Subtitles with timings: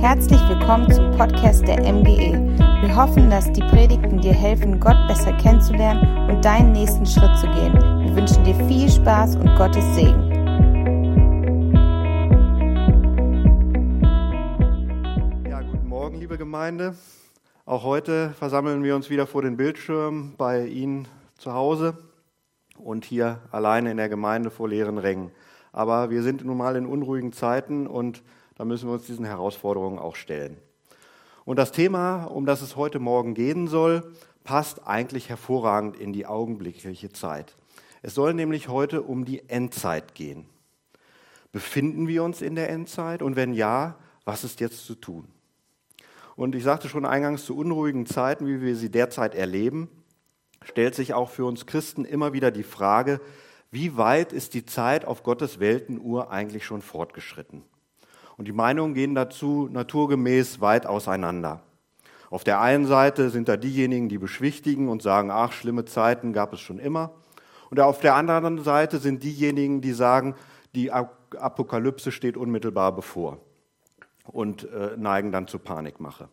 [0.00, 2.32] Herzlich willkommen zum Podcast der MGE.
[2.80, 7.46] Wir hoffen, dass die Predigten dir helfen, Gott besser kennenzulernen und deinen nächsten Schritt zu
[7.48, 7.74] gehen.
[7.74, 10.30] Wir wünschen dir viel Spaß und Gottes Segen.
[15.46, 16.94] Ja, guten Morgen, liebe Gemeinde.
[17.66, 21.98] Auch heute versammeln wir uns wieder vor den Bildschirmen bei Ihnen zu Hause
[22.78, 25.30] und hier alleine in der Gemeinde vor leeren Rängen.
[25.72, 28.22] Aber wir sind nun mal in unruhigen Zeiten und
[28.60, 30.58] da müssen wir uns diesen Herausforderungen auch stellen.
[31.46, 34.12] Und das Thema, um das es heute Morgen gehen soll,
[34.44, 37.56] passt eigentlich hervorragend in die augenblickliche Zeit.
[38.02, 40.44] Es soll nämlich heute um die Endzeit gehen.
[41.52, 43.22] Befinden wir uns in der Endzeit?
[43.22, 43.96] Und wenn ja,
[44.26, 45.28] was ist jetzt zu tun?
[46.36, 49.88] Und ich sagte schon eingangs, zu unruhigen Zeiten, wie wir sie derzeit erleben,
[50.62, 53.22] stellt sich auch für uns Christen immer wieder die Frage,
[53.70, 57.62] wie weit ist die Zeit auf Gottes Weltenuhr eigentlich schon fortgeschritten?
[58.40, 61.60] Und die Meinungen gehen dazu naturgemäß weit auseinander.
[62.30, 66.54] Auf der einen Seite sind da diejenigen, die beschwichtigen und sagen, ach, schlimme Zeiten gab
[66.54, 67.10] es schon immer.
[67.68, 70.34] Und auf der anderen Seite sind diejenigen, die sagen,
[70.74, 73.36] die Apokalypse steht unmittelbar bevor
[74.24, 76.30] und äh, neigen dann zur Panikmache.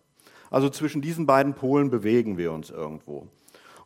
[0.50, 3.28] Also zwischen diesen beiden Polen bewegen wir uns irgendwo.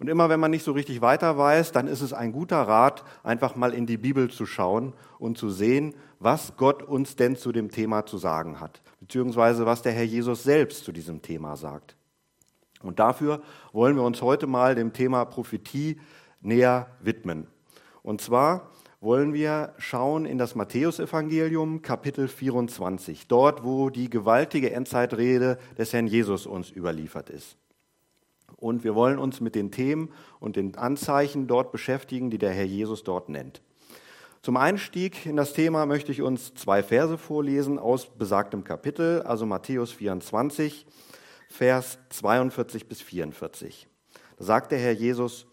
[0.02, 3.04] Und immer wenn man nicht so richtig weiter weiß, dann ist es ein guter Rat,
[3.22, 7.52] einfach mal in die Bibel zu schauen und zu sehen, was Gott uns denn zu
[7.52, 11.96] dem Thema zu sagen hat, beziehungsweise was der Herr Jesus selbst zu diesem Thema sagt.
[12.82, 13.44] Und dafür
[13.74, 16.02] wollen wir uns heute mal dem Thema Prophetie
[16.42, 17.46] näher widmen.
[18.02, 18.72] Und zwar
[19.02, 26.08] wollen wir schauen in das Matthäusevangelium Kapitel 24, dort wo die gewaltige Endzeitrede des Herrn
[26.08, 27.61] Jesus uns überliefert ist
[28.62, 30.10] und wir wollen uns mit den Themen
[30.40, 33.62] und den Anzeichen dort beschäftigen, die der Herr Jesus dort nennt.
[34.42, 39.46] Zum Einstieg in das Thema möchte ich uns zwei Verse vorlesen aus besagtem Kapitel, also
[39.46, 40.86] Matthäus 24,
[41.50, 43.88] Vers 42 bis 44.
[44.38, 45.46] Da sagt der Herr Jesus,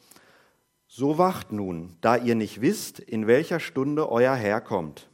[0.86, 5.08] so wacht nun, da ihr nicht wisst, in welcher Stunde euer Herr kommt.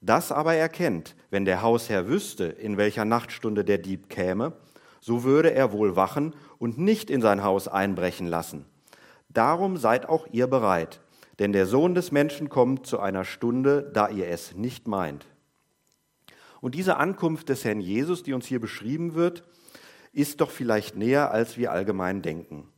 [0.00, 4.54] Das aber erkennt, wenn der Hausherr wüsste, in welcher Nachtstunde der Dieb käme,
[5.00, 8.66] so würde er wohl wachen und nicht in sein Haus einbrechen lassen.
[9.28, 11.00] Darum seid auch ihr bereit,
[11.38, 15.26] denn der Sohn des Menschen kommt zu einer Stunde, da ihr es nicht meint.
[16.60, 19.44] Und diese Ankunft des Herrn Jesus, die uns hier beschrieben wird,
[20.12, 22.68] ist doch vielleicht näher, als wir allgemein denken.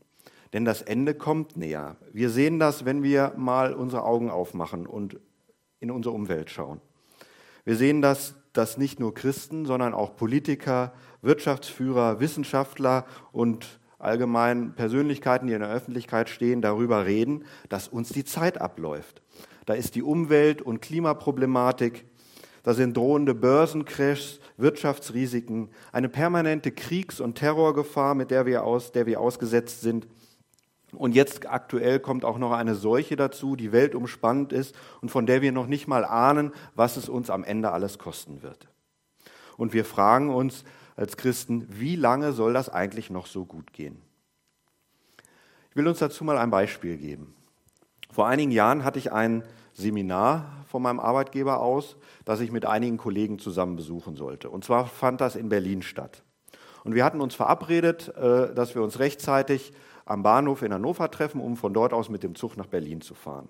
[0.53, 1.97] Denn das Ende kommt näher.
[2.13, 5.21] Wir sehen das, wenn wir mal unsere Augen aufmachen und
[5.79, 6.81] in unsere Umwelt schauen.
[7.65, 10.93] Wir sehen das, dass nicht nur Christen, sondern auch Politiker,
[11.23, 18.25] Wirtschaftsführer, Wissenschaftler und allgemein Persönlichkeiten, die in der Öffentlichkeit stehen, darüber reden, dass uns die
[18.25, 19.23] Zeit abläuft.
[19.67, 22.05] Da ist die Umwelt- und Klimaproblematik,
[22.63, 29.07] da sind drohende Börsencrashs, Wirtschaftsrisiken, eine permanente Kriegs- und Terrorgefahr, mit der wir, aus, der
[29.07, 30.07] wir ausgesetzt sind.
[30.93, 35.43] Und jetzt aktuell kommt auch noch eine Seuche dazu, die weltumspannend ist und von der
[35.43, 38.69] wir noch nicht mal ahnen, was es uns am Ende alles kosten wird.
[39.57, 40.65] Und wir fragen uns,
[40.97, 44.03] als Christen, wie lange soll das eigentlich noch so gut gehen?
[45.71, 47.35] Ich will uns dazu mal ein Beispiel geben.
[48.11, 49.45] Vor einigen Jahren hatte ich ein
[49.75, 54.51] Seminar von meinem Arbeitgeber aus, das ich mit einigen Kollegen zusammen besuchen sollte.
[54.51, 56.23] Und zwar fand das in Berlin statt.
[56.83, 59.73] Und wir hatten uns verabredet, äh, dass wir uns rechtzeitig
[60.09, 63.15] am Bahnhof in Hannover treffen, um von dort aus mit dem Zug nach Berlin zu
[63.15, 63.49] fahren.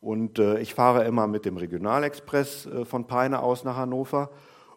[0.00, 4.30] Und äh, ich fahre immer mit dem Regionalexpress äh, von Peine aus nach Hannover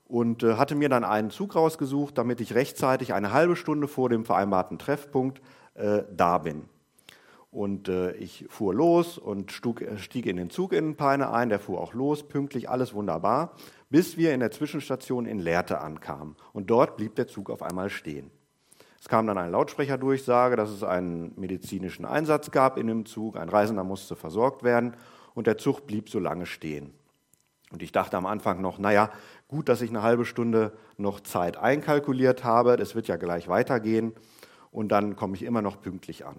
[0.05, 4.07] und äh, hatte mir dann einen Zug rausgesucht, damit ich rechtzeitig eine halbe Stunde vor
[4.07, 5.41] dem vereinbarten Treffpunkt
[5.73, 6.69] äh, da bin.
[7.51, 11.49] Und äh, ich fuhr los und stug, äh, stieg in den Zug in Peine ein,
[11.49, 13.53] der fuhr auch los, pünktlich, alles wunderbar,
[13.89, 16.37] bis wir in der Zwischenstation in Lehrte ankamen.
[16.53, 18.31] Und dort blieb der Zug auf einmal stehen.
[18.99, 23.49] Es kam dann eine Lautsprecherdurchsage, dass es einen medizinischen Einsatz gab in dem Zug, ein
[23.49, 24.95] Reisender musste versorgt werden
[25.35, 26.93] und der Zug blieb so lange stehen.
[27.71, 29.11] Und ich dachte am Anfang noch, naja,
[29.47, 34.13] gut, dass ich eine halbe Stunde noch Zeit einkalkuliert habe, das wird ja gleich weitergehen
[34.71, 36.37] und dann komme ich immer noch pünktlich an.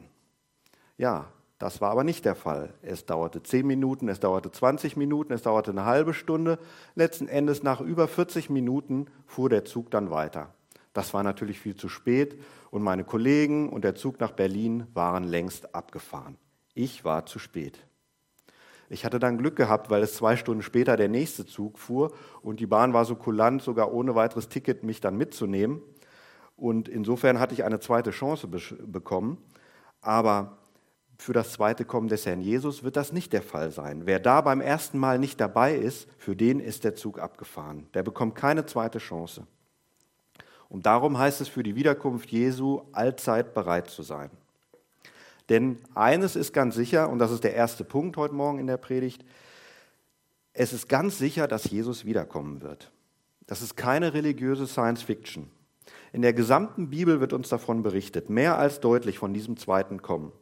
[0.97, 1.27] Ja,
[1.59, 2.73] das war aber nicht der Fall.
[2.83, 6.59] Es dauerte zehn Minuten, es dauerte 20 Minuten, es dauerte eine halbe Stunde.
[6.95, 10.55] Letzten Endes nach über 40 Minuten fuhr der Zug dann weiter.
[10.93, 12.41] Das war natürlich viel zu spät
[12.71, 16.37] und meine Kollegen und der Zug nach Berlin waren längst abgefahren.
[16.75, 17.85] Ich war zu spät.
[18.91, 22.13] Ich hatte dann Glück gehabt, weil es zwei Stunden später der nächste Zug fuhr
[22.43, 25.83] und die Bahn war so kulant, sogar ohne weiteres Ticket mich dann mitzunehmen.
[26.57, 29.39] Und insofern hatte ich eine zweite Chance be bekommen.
[30.01, 30.59] Aber
[31.19, 34.03] für das zweite Kommen des Herrn Jesus wird das nicht der Fall sein.
[34.07, 37.89] Wer da beim ersten Mal nicht dabei ist, für den ist der Zug abgefahren.
[37.95, 39.47] Der bekommt keine zweite Chance.
[40.69, 44.31] Und darum heißt es für die Wiederkunft Jesu allzeit bereit zu sein.
[45.49, 48.77] Denn eines ist ganz sicher, und das ist der erste Punkt heute Morgen in der
[48.77, 49.25] Predigt,
[50.53, 52.91] es ist ganz sicher, dass Jesus wiederkommen wird.
[53.47, 55.51] Das ist keine religiöse Science Fiction.
[56.13, 60.33] In der gesamten Bibel wird uns davon berichtet, mehr als deutlich von diesem zweiten Kommen.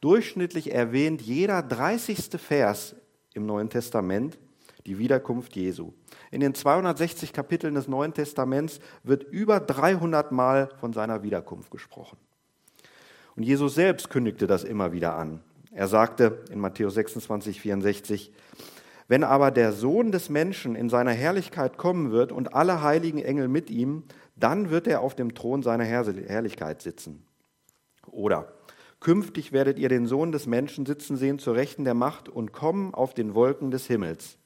[0.00, 2.30] Durchschnittlich erwähnt jeder 30.
[2.40, 2.96] Vers
[3.34, 4.38] im Neuen Testament
[4.86, 5.92] die Wiederkunft Jesu.
[6.32, 12.16] In den 260 Kapiteln des Neuen Testaments wird über 300 Mal von seiner Wiederkunft gesprochen.
[13.36, 15.40] Und Jesus selbst kündigte das immer wieder an.
[15.72, 18.32] Er sagte in Matthäus 26, 64,
[19.08, 23.48] wenn aber der Sohn des Menschen in seiner Herrlichkeit kommen wird und alle heiligen Engel
[23.48, 27.26] mit ihm, dann wird er auf dem Thron seiner Herrlichkeit sitzen.
[28.06, 28.54] Oder
[29.00, 32.94] künftig werdet ihr den Sohn des Menschen sitzen sehen zur Rechten der Macht und kommen
[32.94, 34.38] auf den Wolken des Himmels.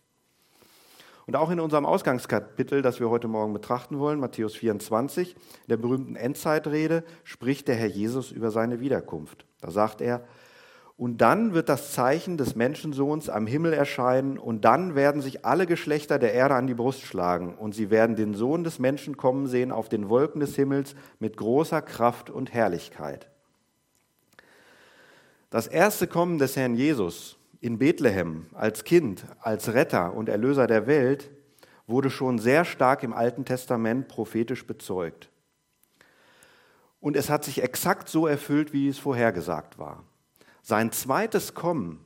[1.27, 5.77] Und auch in unserem Ausgangskapitel, das wir heute Morgen betrachten wollen, Matthäus 24, in der
[5.77, 9.45] berühmten Endzeitrede, spricht der Herr Jesus über seine Wiederkunft.
[9.61, 10.23] Da sagt er,
[10.97, 15.67] und dann wird das Zeichen des Menschensohns am Himmel erscheinen, und dann werden sich alle
[15.67, 19.49] Geschlechter der Erde an die Brust schlagen, und sie werden den Sohn des Menschen kommen
[19.49, 23.29] sehen auf den Wolken des Himmels mit großer Kraft und Herrlichkeit.
[25.51, 30.87] Das erste Kommen des Herrn Jesus in Bethlehem als Kind, als Retter und Erlöser der
[30.87, 31.31] Welt
[31.87, 35.31] wurde schon sehr stark im Alten Testament prophetisch bezeugt.
[37.01, 40.05] Und es hat sich exakt so erfüllt, wie es vorhergesagt war.
[40.63, 42.05] Sein zweites Kommen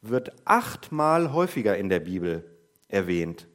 [0.00, 2.48] wird achtmal häufiger in der Bibel
[2.86, 3.48] erwähnt.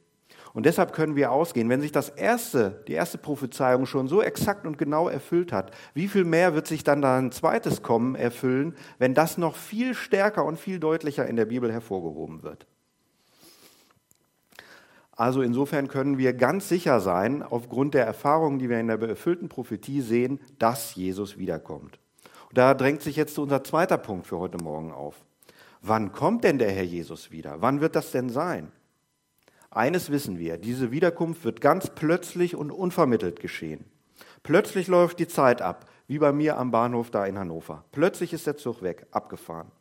[0.54, 4.66] Und deshalb können wir ausgehen, wenn sich das erste, die erste Prophezeiung schon so exakt
[4.66, 9.14] und genau erfüllt hat, wie viel mehr wird sich dann ein zweites Kommen erfüllen, wenn
[9.14, 12.68] das noch viel stärker und viel deutlicher in der Bibel hervorgehoben wird.
[15.16, 19.48] Also insofern können wir ganz sicher sein, aufgrund der Erfahrungen, die wir in der erfüllten
[19.48, 21.98] Prophetie sehen, dass Jesus wiederkommt.
[22.48, 25.16] Und da drängt sich jetzt unser zweiter Punkt für heute Morgen auf.
[25.82, 27.56] Wann kommt denn der Herr Jesus wieder?
[27.60, 28.70] Wann wird das denn sein?
[29.74, 33.84] Eines wissen wir, diese Wiederkunft wird ganz plötzlich und unvermittelt geschehen.
[34.44, 37.84] Plötzlich läuft die Zeit ab, wie bei mir am Bahnhof da in Hannover.
[37.90, 39.72] Plötzlich ist der Zug weg, abgefahren.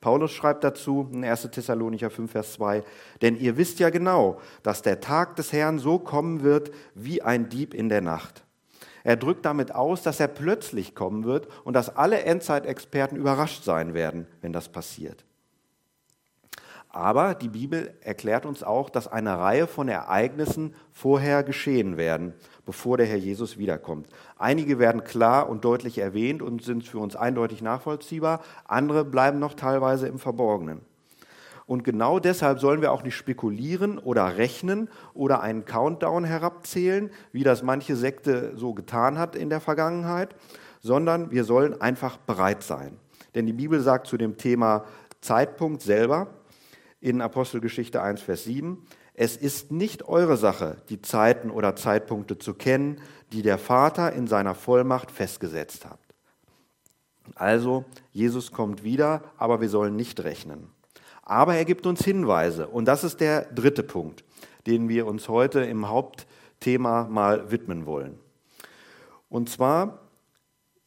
[0.00, 1.50] Paulus schreibt dazu in 1.
[1.52, 2.82] Thessalonicher 5, Vers 2,
[3.22, 7.48] denn ihr wisst ja genau, dass der Tag des Herrn so kommen wird wie ein
[7.48, 8.44] Dieb in der Nacht.
[9.04, 13.94] Er drückt damit aus, dass er plötzlich kommen wird und dass alle Endzeitexperten überrascht sein
[13.94, 15.25] werden, wenn das passiert.
[16.96, 22.32] Aber die Bibel erklärt uns auch, dass eine Reihe von Ereignissen vorher geschehen werden,
[22.64, 24.08] bevor der Herr Jesus wiederkommt.
[24.38, 29.52] Einige werden klar und deutlich erwähnt und sind für uns eindeutig nachvollziehbar, andere bleiben noch
[29.52, 30.80] teilweise im Verborgenen.
[31.66, 37.44] Und genau deshalb sollen wir auch nicht spekulieren oder rechnen oder einen Countdown herabzählen, wie
[37.44, 40.34] das manche Sekte so getan hat in der Vergangenheit,
[40.80, 42.96] sondern wir sollen einfach bereit sein.
[43.34, 44.86] Denn die Bibel sagt zu dem Thema
[45.20, 46.28] Zeitpunkt selber,
[47.06, 48.84] in Apostelgeschichte 1, Vers 7.
[49.14, 53.00] Es ist nicht eure Sache, die Zeiten oder Zeitpunkte zu kennen,
[53.32, 56.00] die der Vater in seiner Vollmacht festgesetzt hat.
[57.36, 60.66] Also, Jesus kommt wieder, aber wir sollen nicht rechnen.
[61.22, 62.66] Aber er gibt uns Hinweise.
[62.66, 64.24] Und das ist der dritte Punkt,
[64.66, 68.18] den wir uns heute im Hauptthema mal widmen wollen.
[69.28, 70.00] Und zwar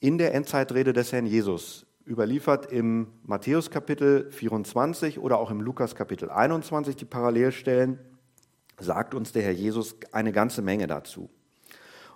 [0.02, 5.94] in der Endzeitrede des Herrn Jesus überliefert im Matthäus Kapitel 24 oder auch im Lukas
[5.94, 8.00] Kapitel 21 die Parallelstellen,
[8.80, 11.30] sagt uns der Herr Jesus eine ganze Menge dazu.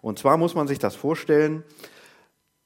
[0.02, 1.64] Und zwar muss man sich das vorstellen,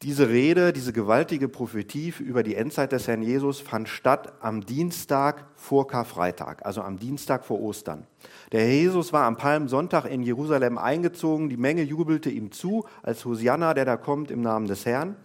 [0.04, 5.48] diese Rede, diese gewaltige Prophetie über die Endzeit des Herrn Jesus fand statt am Dienstag
[5.56, 8.06] vor Karfreitag, also am Dienstag vor Ostern.
[8.52, 13.26] Der Herr Jesus war am Palmsonntag in Jerusalem eingezogen, die Menge jubelte ihm zu als
[13.26, 15.16] Hosianna, der da kommt im Namen des Herrn.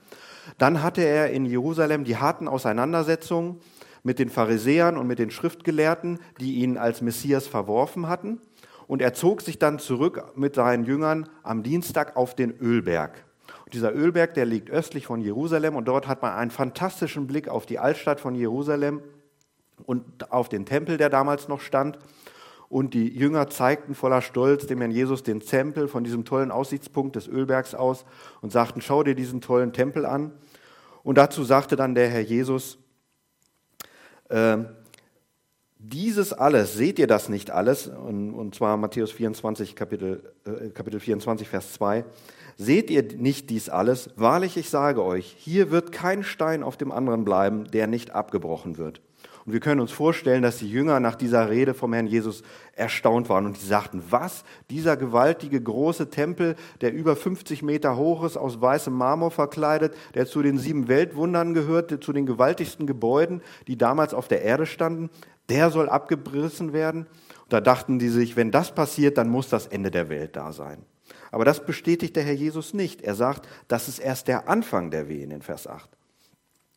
[0.59, 3.61] Dann hatte er in Jerusalem die harten Auseinandersetzungen
[4.03, 8.41] mit den Pharisäern und mit den Schriftgelehrten, die ihn als Messias verworfen hatten.
[8.87, 13.25] Und er zog sich dann zurück mit seinen Jüngern am Dienstag auf den Ölberg.
[13.65, 17.49] Und dieser Ölberg, der liegt östlich von Jerusalem und dort hat man einen fantastischen Blick
[17.49, 19.01] auf die Altstadt von Jerusalem
[19.85, 21.99] und auf den Tempel, der damals noch stand.
[22.73, 27.17] Und die Jünger zeigten voller Stolz dem Herrn Jesus den Tempel von diesem tollen Aussichtspunkt
[27.17, 28.07] des Ölbergs aus
[28.41, 30.33] und sagten, schau dir diesen tollen Tempel an.
[31.03, 32.79] Und dazu sagte dann der Herr Jesus,
[34.31, 34.57] äh,
[35.77, 37.89] dieses alles, seht ihr das nicht alles?
[37.89, 42.07] Und, und zwar Matthäus 24, Kapitel, äh, Kapitel 24, Vers 2.
[42.57, 44.09] Seht ihr nicht dies alles?
[44.17, 48.79] Wahrlich, ich sage euch, hier wird kein Stein auf dem anderen bleiben, der nicht abgebrochen
[48.79, 49.03] wird.
[49.45, 52.43] Und wir können uns vorstellen, dass die Jünger nach dieser Rede vom Herrn Jesus
[52.75, 54.45] erstaunt waren und die sagten, was?
[54.71, 60.27] Dieser gewaltige große Tempel, der über 50 Meter hoch ist, aus weißem Marmor verkleidet, der
[60.27, 65.11] zu den sieben Weltwundern gehört, zu den gewaltigsten Gebäuden, die damals auf der Erde standen,
[65.49, 67.07] der soll abgerissen werden.
[67.43, 70.53] Und da dachten die sich, wenn das passiert, dann muss das Ende der Welt da
[70.53, 70.85] sein.
[71.33, 73.03] Aber das bestätigt der Herr Jesus nicht.
[73.03, 75.91] Er sagt, das ist erst der Anfang der Wehen in Vers 8.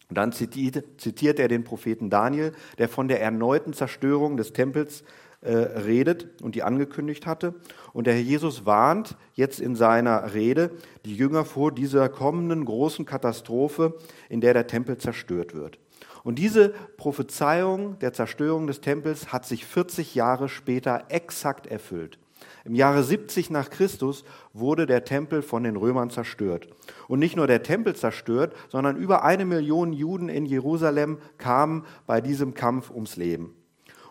[0.09, 5.03] Und dann zitiert, zitiert er den Propheten Daniel, der von der erneuten Zerstörung des Tempels
[5.41, 7.55] äh, redet und die angekündigt hatte.
[7.93, 10.71] Und der Herr Jesus warnt jetzt in seiner Rede
[11.05, 13.95] die Jünger vor dieser kommenden großen Katastrophe,
[14.29, 15.79] in der der Tempel zerstört wird.
[16.23, 22.17] Und diese Prophezeiung der Zerstörung des Tempels hat sich 40 Jahre später exakt erfüllt.
[22.65, 26.67] Im Jahre 70 nach Christus wurde der Tempel von den Römern zerstört.
[27.07, 32.21] Und nicht nur der Tempel zerstört, sondern über eine Million Juden in Jerusalem kamen bei
[32.21, 33.55] diesem Kampf ums Leben.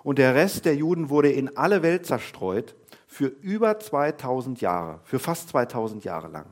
[0.05, 2.77] Und der Rest der Juden wurde in alle Welt zerstreut
[3.09, 6.47] für über 2000 Jahre, für fast 2000 Jahre lang.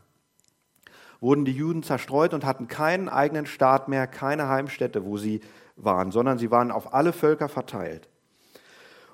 [1.20, 5.40] Wurden die Juden zerstreut und hatten keinen eigenen Staat mehr, keine Heimstätte, wo sie
[5.76, 8.08] waren, sondern sie waren auf alle Völker verteilt.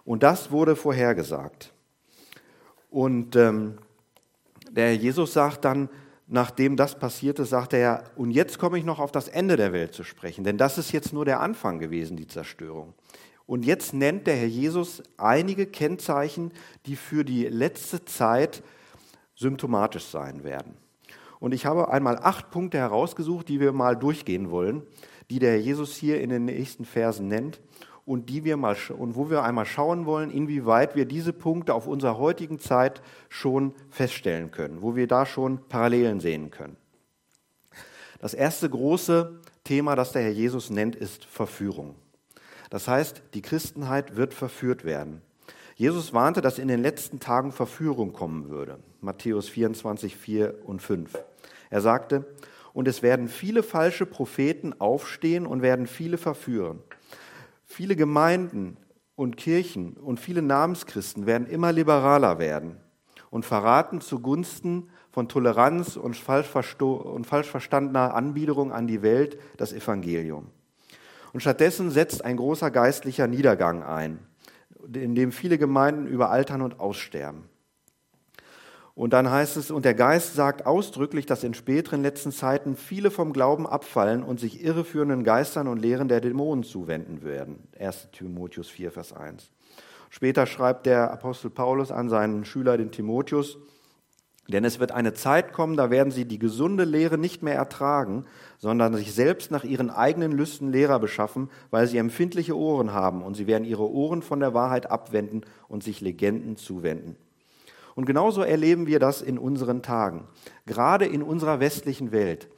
[0.05, 1.75] Und das wurde vorhergesagt.
[2.91, 3.79] Und ähm,
[4.71, 5.89] der Jesus sagt dann,
[6.27, 9.95] nachdem das passierte, sagt er, und jetzt komme ich noch auf das Ende der Welt
[9.95, 12.95] zu sprechen, denn das ist jetzt nur der Anfang gewesen, die Zerstörung.
[13.47, 16.53] Und jetzt nennt der Herr Jesus einige Kennzeichen,
[16.85, 18.63] die für die letzte Zeit
[19.35, 20.77] symptomatisch sein werden.
[21.41, 24.83] Und ich habe einmal acht Punkte herausgesucht, die wir mal durchgehen wollen,
[25.31, 27.61] die der Herr Jesus hier in den nächsten Versen nennt
[28.09, 31.87] und, die wir mal, und wo wir einmal schauen wollen, inwieweit wir diese Punkte auf
[31.87, 36.79] unserer heutigen Zeit schon feststellen können, wo wir da schon Parallelen sehen können.
[38.19, 41.97] Das erste große Thema, das der Herr Jesus nennt, ist Verführung.
[42.71, 45.21] Das heißt, die Christenheit wird verführt werden.
[45.75, 48.79] Jesus warnte, dass in den letzten Tagen Verführung kommen würde.
[49.03, 51.13] Matthäus 24, 4 und 5.
[51.69, 52.25] Er sagte,
[52.73, 56.81] und es werden viele falsche Propheten aufstehen und werden viele verführen.
[57.69, 58.77] Viele Gemeinden
[59.15, 62.79] und Kirchen und viele Namenschristen werden immer liberaler werden
[63.31, 66.49] und verraten zugunsten von Toleranz und falsch,
[66.81, 70.47] und falsch verstandener Anbiederung an die Welt das Evangelium.
[71.33, 74.19] Und stattdessen setzt ein großer geistlicher Niedergang ein,
[74.93, 77.45] in dem viele Gemeinden überaltern und aussterben.
[78.99, 83.13] Und dann heißt es, und der Geist sagt ausdrücklich, dass in späteren letzten Zeiten viele
[83.13, 87.69] vom Glauben abfallen und sich irreführenden Geistern und Lehren der Dämonen zuwenden werden.
[87.79, 89.53] 1 Timotheus 4, Vers 1.
[90.11, 93.59] Später schreibt der Apostel Paulus an seinen Schüler, den Timotheus,
[94.49, 98.25] denn es wird eine Zeit kommen, da werden sie die gesunde Lehre nicht mehr ertragen,
[98.59, 103.37] sondern sich selbst nach ihren eigenen Lüsten Lehrer beschaffen, weil sie empfindliche Ohren haben und
[103.37, 107.15] sie werden ihre Ohren von der Wahrheit abwenden und sich Legenden zuwenden.
[107.99, 110.29] Und genauso erleben wir das in unseren Tagen,
[110.67, 112.49] gerade in unserer westlichen Welt.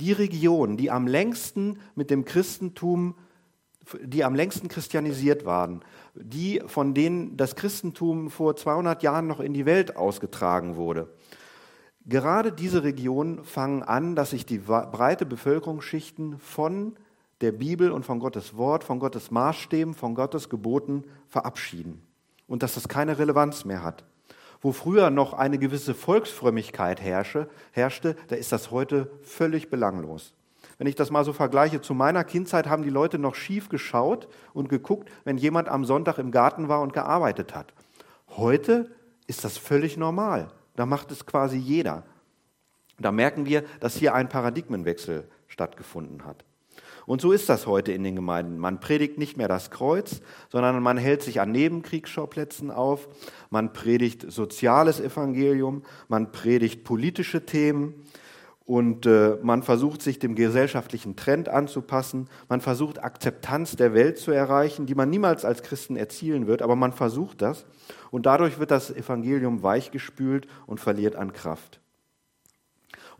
[0.00, 3.14] Die Regionen, die am längsten mit dem Christentum,
[4.02, 5.84] die am längsten christianisiert waren,
[6.16, 11.08] die von denen das Christentum vor 200 Jahren noch in die Welt ausgetragen wurde.
[12.04, 16.96] Gerade diese Regionen fangen an, dass sich die breite Bevölkerungsschichten von
[17.42, 22.02] der Bibel und von Gottes Wort, von Gottes Maßstäben, von Gottes Geboten verabschieden
[22.48, 24.04] und dass das keine Relevanz mehr hat.
[24.60, 30.34] Wo früher noch eine gewisse Volksfrömmigkeit herrsche, herrschte, da ist das heute völlig belanglos.
[30.76, 34.28] Wenn ich das mal so vergleiche, zu meiner Kindheit haben die Leute noch schief geschaut
[34.52, 37.72] und geguckt, wenn jemand am Sonntag im Garten war und gearbeitet hat.
[38.28, 38.90] Heute
[39.26, 40.50] ist das völlig normal.
[40.76, 42.04] Da macht es quasi jeder.
[42.98, 46.44] Da merken wir, dass hier ein Paradigmenwechsel stattgefunden hat.
[47.10, 48.56] Und so ist das heute in den Gemeinden.
[48.56, 53.08] Man predigt nicht mehr das Kreuz, sondern man hält sich an Nebenkriegsschauplätzen auf.
[53.50, 57.94] Man predigt soziales Evangelium, man predigt politische Themen
[58.64, 62.28] und äh, man versucht sich dem gesellschaftlichen Trend anzupassen.
[62.48, 66.76] Man versucht Akzeptanz der Welt zu erreichen, die man niemals als Christen erzielen wird, aber
[66.76, 67.66] man versucht das.
[68.12, 71.80] Und dadurch wird das Evangelium weichgespült und verliert an Kraft.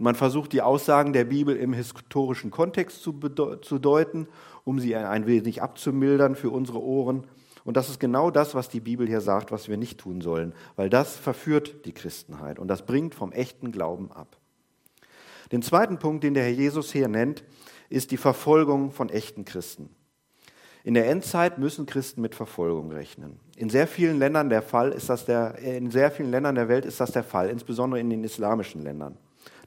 [0.01, 3.13] Und man versucht die Aussagen der Bibel im historischen Kontext zu,
[3.61, 4.29] zu deuten,
[4.65, 7.27] um sie ein wenig abzumildern für unsere Ohren.
[7.65, 10.55] Und das ist genau das, was die Bibel hier sagt, was wir nicht tun sollen,
[10.75, 14.39] weil das verführt die Christenheit und das bringt vom echten Glauben ab.
[15.53, 17.45] Den zweiten Punkt, den der Herr Jesus hier nennt,
[17.91, 19.91] ist die Verfolgung von echten Christen.
[20.83, 23.39] In der Endzeit müssen Christen mit Verfolgung rechnen.
[23.55, 26.87] In sehr vielen Ländern der Fall ist das der, in sehr vielen Ländern der Welt
[26.87, 29.19] ist das der Fall, insbesondere in den islamischen Ländern.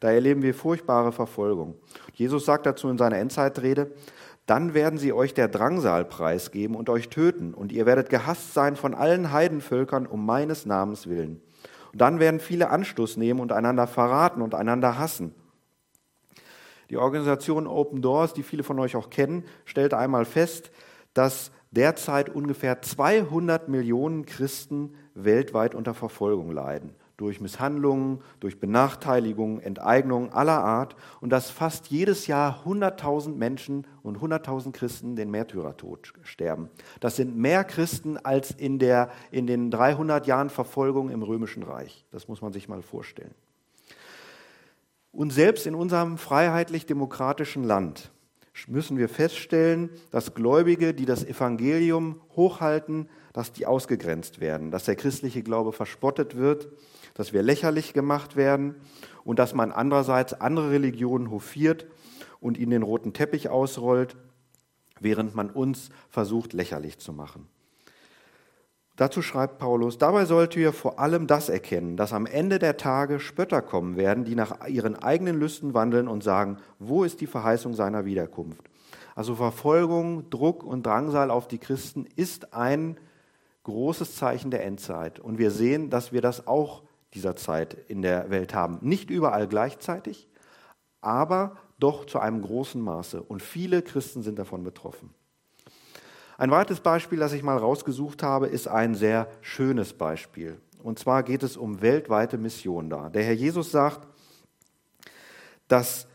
[0.04, 1.76] Da erleben wir furchtbare Verfolgung.
[2.14, 3.94] Jesus sagt dazu in seiner Endzeitrede,
[4.46, 8.76] Dann werden sie euch der Drangsal preisgeben und euch töten, und ihr werdet gehasst sein
[8.76, 11.42] von allen Heidenvölkern um meines Namens willen.
[11.94, 15.34] Und dann werden viele Anstoß nehmen und einander verraten und einander hassen.
[16.90, 20.72] Die Organisation Open Doors, die viele von euch auch kennen, stellte einmal fest,
[21.14, 30.34] dass derzeit ungefähr 200 Millionen Christen weltweit unter Verfolgung leiden durch Misshandlungen, durch Benachteiligung, Enteignung
[30.34, 36.70] aller Art und dass fast jedes Jahr 100.000 Menschen und 100.000 Christen den Märtyrertod sterben.
[37.00, 42.06] Das sind mehr Christen als in, der, in den 300 Jahren Verfolgung im Römischen Reich.
[42.12, 43.34] Das muss man sich mal vorstellen.
[45.12, 48.12] Und selbst in unserem freiheitlich-demokratischen Land
[48.68, 54.96] müssen wir feststellen, dass Gläubige, die das Evangelium hochhalten, dass die ausgegrenzt werden, dass der
[54.96, 56.70] christliche Glaube verspottet wird,
[57.14, 58.76] dass wir lächerlich gemacht werden
[59.24, 61.86] und dass man andererseits andere Religionen hofiert
[62.40, 64.16] und ihnen den roten Teppich ausrollt,
[65.00, 67.48] während man uns versucht lächerlich zu machen.
[68.96, 73.20] Dazu schreibt Paulus, dabei sollt ihr vor allem das erkennen, dass am Ende der Tage
[73.20, 77.74] Spötter kommen werden, die nach ihren eigenen Lüsten wandeln und sagen, wo ist die Verheißung
[77.74, 78.70] seiner Wiederkunft?
[79.16, 82.98] Also Verfolgung, Druck und Drangsal auf die Christen ist ein
[83.64, 85.20] großes Zeichen der Endzeit.
[85.20, 88.80] Und wir sehen, dass wir das auch dieser Zeit in der Welt haben.
[88.82, 90.28] Nicht überall gleichzeitig,
[91.02, 93.22] aber doch zu einem großen Maße.
[93.22, 95.14] Und viele Christen sind davon betroffen.
[96.38, 100.60] Ein weiteres Beispiel, das ich mal rausgesucht habe, ist ein sehr schönes Beispiel.
[100.82, 103.10] Und zwar geht es um weltweite Mission da.
[103.10, 104.08] Der Herr Jesus sagt,
[105.68, 106.08] dass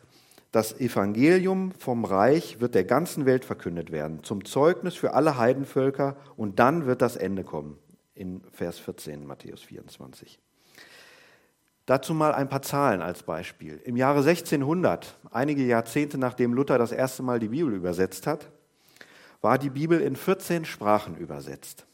[0.52, 6.16] das Evangelium vom Reich wird der ganzen Welt verkündet werden, zum Zeugnis für alle Heidenvölker
[6.36, 7.78] und dann wird das Ende kommen.
[8.14, 10.40] In Vers 14 Matthäus 24.
[11.88, 13.80] Dazu mal ein paar Zahlen als Beispiel.
[13.86, 18.50] Im Jahre 1600, einige Jahrzehnte nachdem Luther das erste Mal die Bibel übersetzt hat,
[19.40, 21.86] war die Bibel in 14 Sprachen übersetzt.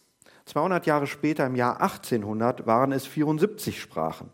[0.46, 4.30] 200 Jahre später, im Jahr 1800, waren es 74 Sprachen.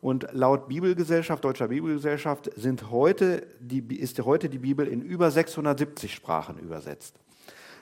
[0.00, 6.14] Und laut Bibelgesellschaft, Deutscher Bibelgesellschaft, sind heute die, ist heute die Bibel in über 670
[6.14, 7.16] Sprachen übersetzt.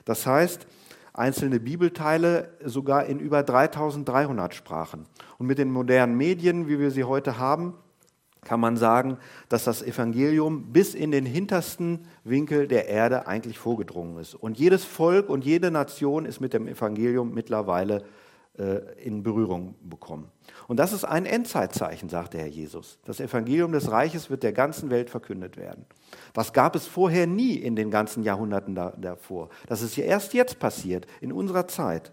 [0.05, 0.65] Das heißt,
[1.13, 5.05] einzelne Bibelteile sogar in über 3300 Sprachen.
[5.37, 7.73] Und mit den modernen Medien, wie wir sie heute haben,
[8.43, 9.17] kann man sagen,
[9.49, 14.33] dass das Evangelium bis in den hintersten Winkel der Erde eigentlich vorgedrungen ist.
[14.33, 18.03] Und jedes Volk und jede Nation ist mit dem Evangelium mittlerweile
[19.03, 20.29] in Berührung bekommen.
[20.67, 22.99] Und das ist ein Endzeitzeichen, sagt der Herr Jesus.
[23.05, 25.85] Das Evangelium des Reiches wird der ganzen Welt verkündet werden.
[26.33, 29.49] Das gab es vorher nie in den ganzen Jahrhunderten davor.
[29.67, 32.11] Das ist ja erst jetzt passiert, in unserer Zeit.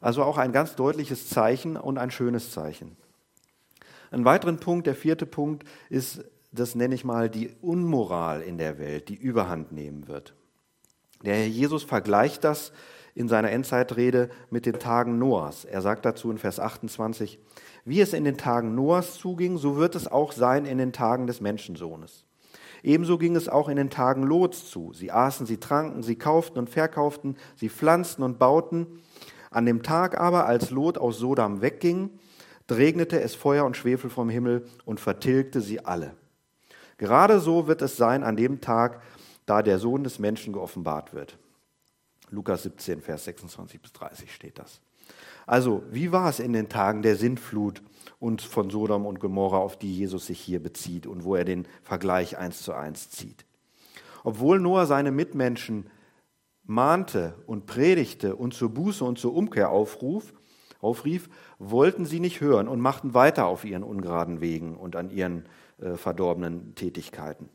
[0.00, 2.96] Also auch ein ganz deutliches Zeichen und ein schönes Zeichen.
[4.10, 8.78] Ein weiterer Punkt, der vierte Punkt, ist, das nenne ich mal, die Unmoral in der
[8.78, 10.34] Welt, die überhand nehmen wird.
[11.22, 12.72] Der Herr Jesus vergleicht das
[13.14, 15.64] in seiner Endzeitrede mit den Tagen Noahs.
[15.64, 17.38] Er sagt dazu in Vers 28,
[17.84, 21.26] wie es in den Tagen Noahs zuging, so wird es auch sein in den Tagen
[21.26, 22.24] des Menschensohnes.
[22.82, 24.92] Ebenso ging es auch in den Tagen Lots zu.
[24.94, 28.86] Sie aßen, sie tranken, sie kauften und verkauften, sie pflanzten und bauten.
[29.50, 32.10] An dem Tag aber, als Lot aus Sodom wegging,
[32.70, 36.14] regnete es Feuer und Schwefel vom Himmel und vertilgte sie alle.
[36.98, 39.02] Gerade so wird es sein an dem Tag,
[39.46, 41.38] da der Sohn des Menschen geoffenbart wird.
[42.30, 44.80] Lukas 17, Vers 26 bis 30 steht das.
[45.46, 47.82] Also, wie war es in den Tagen der Sintflut
[48.18, 51.66] und von Sodom und Gomorra, auf die Jesus sich hier bezieht und wo er den
[51.82, 53.44] Vergleich eins zu eins zieht?
[54.22, 55.90] Obwohl Noah seine Mitmenschen
[56.64, 60.32] mahnte und predigte und zur Buße und zur Umkehr aufruf,
[60.80, 65.46] aufrief, wollten sie nicht hören und machten weiter auf ihren ungeraden Wegen und an ihren
[65.78, 67.48] äh, verdorbenen Tätigkeiten.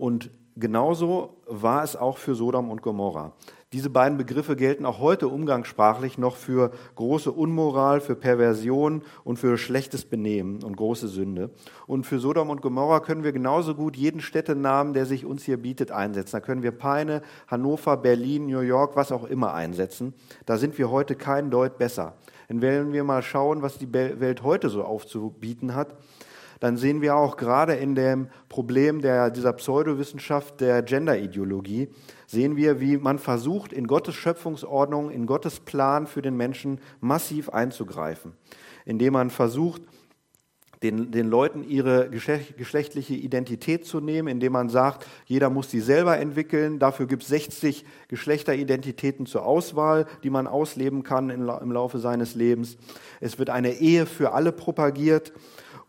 [0.00, 3.34] Und genauso war es auch für Sodom und Gomorra.
[3.74, 9.58] Diese beiden Begriffe gelten auch heute umgangssprachlich noch für große Unmoral, für Perversion und für
[9.58, 11.50] schlechtes Benehmen und große Sünde.
[11.86, 15.58] Und für Sodom und Gomorra können wir genauso gut jeden Städtenamen, der sich uns hier
[15.58, 16.32] bietet, einsetzen.
[16.32, 20.14] Da können wir Peine, Hannover, Berlin, New York, was auch immer einsetzen.
[20.46, 22.14] Da sind wir heute kein Deut besser.
[22.48, 25.94] Denn wenn wir mal schauen, was die Welt heute so aufzubieten hat,
[26.60, 31.88] dann sehen wir auch gerade in dem Problem der, dieser Pseudowissenschaft der Genderideologie,
[32.26, 37.48] sehen wir, wie man versucht, in Gottes Schöpfungsordnung, in Gottes Plan für den Menschen massiv
[37.48, 38.34] einzugreifen,
[38.84, 39.82] indem man versucht,
[40.82, 46.16] den, den Leuten ihre geschlechtliche Identität zu nehmen, indem man sagt, jeder muss die selber
[46.18, 46.78] entwickeln.
[46.78, 52.78] Dafür gibt es 60 Geschlechteridentitäten zur Auswahl, die man ausleben kann im Laufe seines Lebens.
[53.20, 55.32] Es wird eine Ehe für alle propagiert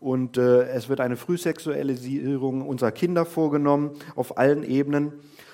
[0.02, 5.12] und äh, es wird eine Frühsexualisierung unserer Kinder vorgenommen auf allen Ebenen.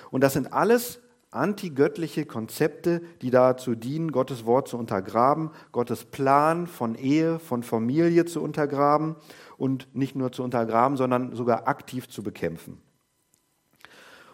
[0.09, 0.99] Und das sind alles
[1.31, 8.25] antigöttliche Konzepte, die dazu dienen, Gottes Wort zu untergraben, Gottes Plan von Ehe, von Familie
[8.25, 9.15] zu untergraben
[9.57, 12.81] und nicht nur zu untergraben, sondern sogar aktiv zu bekämpfen.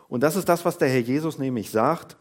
[0.07, 2.15] Und das ist das, was der Herr Jesus nämlich sagt,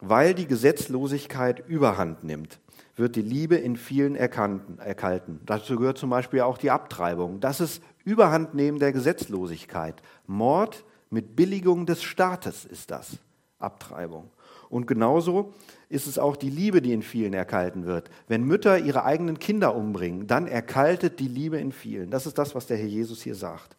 [0.00, 2.58] weil die Gesetzlosigkeit überhand nimmt
[2.96, 5.40] wird die Liebe in vielen erkalten.
[5.44, 7.40] Dazu gehört zum Beispiel auch die Abtreibung.
[7.40, 10.00] Das ist Überhandnehmen der Gesetzlosigkeit.
[10.26, 13.18] Mord mit Billigung des Staates ist das.
[13.58, 14.30] Abtreibung.
[14.68, 15.54] Und genauso
[15.88, 18.10] ist es auch die Liebe, die in vielen erkalten wird.
[18.28, 22.10] Wenn Mütter ihre eigenen Kinder umbringen, dann erkaltet die Liebe in vielen.
[22.10, 23.76] Das ist das, was der Herr Jesus hier sagt.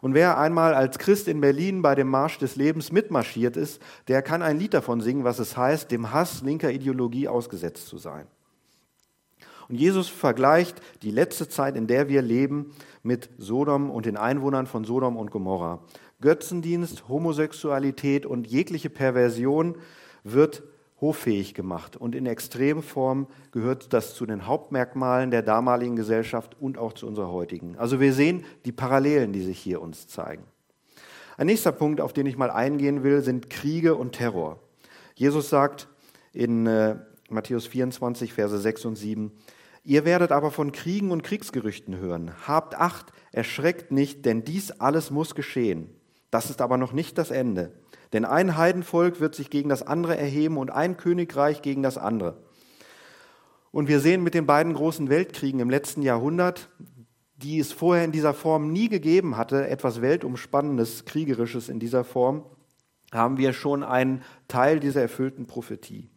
[0.00, 4.22] Und wer einmal als Christ in Berlin bei dem Marsch des Lebens mitmarschiert ist, der
[4.22, 8.26] kann ein Lied davon singen, was es heißt, dem Hass linker Ideologie ausgesetzt zu sein.
[9.68, 14.66] Und Jesus vergleicht die letzte Zeit, in der wir leben, mit Sodom und den Einwohnern
[14.66, 15.84] von Sodom und Gomorra.
[16.20, 19.76] Götzendienst, Homosexualität und jegliche Perversion
[20.24, 20.62] wird
[21.00, 21.96] hoffähig gemacht.
[21.96, 27.30] Und in Extremform gehört das zu den Hauptmerkmalen der damaligen Gesellschaft und auch zu unserer
[27.30, 27.76] heutigen.
[27.78, 30.44] Also wir sehen die Parallelen, die sich hier uns zeigen.
[31.36, 34.60] Ein nächster Punkt, auf den ich mal eingehen will, sind Kriege und Terror.
[35.14, 35.88] Jesus sagt
[36.32, 36.96] in äh,
[37.30, 39.32] Matthäus 24, Verse 6 und 7,
[39.82, 42.32] Ihr werdet aber von Kriegen und Kriegsgerüchten hören.
[42.46, 45.88] Habt Acht, erschreckt nicht, denn dies alles muss geschehen.
[46.30, 47.72] Das ist aber noch nicht das Ende.
[48.12, 52.36] Denn ein Heidenvolk wird sich gegen das andere erheben und ein Königreich gegen das andere.
[53.70, 56.68] Und wir sehen mit den beiden großen Weltkriegen im letzten Jahrhundert,
[57.36, 62.44] die es vorher in dieser Form nie gegeben hatte, etwas Weltumspannendes, Kriegerisches in dieser Form,
[63.12, 66.10] haben wir schon einen Teil dieser erfüllten Prophetie.